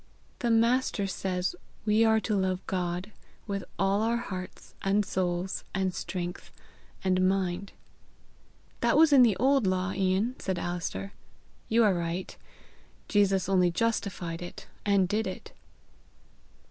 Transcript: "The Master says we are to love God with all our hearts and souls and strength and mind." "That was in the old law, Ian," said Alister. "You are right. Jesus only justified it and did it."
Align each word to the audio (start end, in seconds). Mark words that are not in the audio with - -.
"The 0.39 0.49
Master 0.49 1.05
says 1.05 1.55
we 1.85 2.03
are 2.03 2.19
to 2.21 2.35
love 2.35 2.65
God 2.65 3.11
with 3.45 3.63
all 3.77 4.01
our 4.01 4.17
hearts 4.17 4.73
and 4.81 5.05
souls 5.05 5.63
and 5.75 5.93
strength 5.93 6.51
and 7.03 7.29
mind." 7.29 7.71
"That 8.79 8.97
was 8.97 9.13
in 9.13 9.21
the 9.21 9.37
old 9.37 9.67
law, 9.67 9.91
Ian," 9.93 10.33
said 10.39 10.57
Alister. 10.57 11.13
"You 11.69 11.83
are 11.83 11.93
right. 11.93 12.35
Jesus 13.09 13.47
only 13.47 13.69
justified 13.69 14.41
it 14.41 14.65
and 14.87 15.07
did 15.07 15.27
it." 15.27 15.51